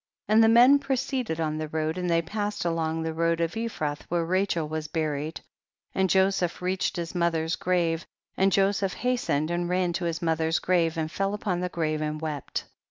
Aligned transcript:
And 0.27 0.43
the 0.43 0.49
men 0.49 0.79
proceeded 0.79 1.39
on 1.39 1.59
the 1.59 1.67
road, 1.67 1.95
and 1.95 2.09
they 2.09 2.23
passed 2.23 2.65
along, 2.65 3.03
the 3.03 3.13
road 3.13 3.39
of 3.39 3.53
Ephrath 3.55 4.01
where 4.09 4.25
Rachel 4.25 4.67
was 4.67 4.87
buried. 4.87 5.35
30. 5.93 5.93
And 5.93 6.09
Joseph 6.09 6.59
reached 6.59 6.95
his 6.95 7.13
mo 7.13 7.29
ther's 7.29 7.55
grave, 7.55 8.07
and 8.35 8.51
Joseph 8.51 8.93
hastened 8.93 9.51
and 9.51 9.69
ran 9.69 9.93
to 9.93 10.05
his 10.05 10.19
mother's 10.19 10.57
grave, 10.57 10.97
and 10.97 11.11
fell 11.11 11.35
upon 11.35 11.59
the 11.59 11.69
grave 11.69 12.01
and 12.01 12.19
wept. 12.19 12.63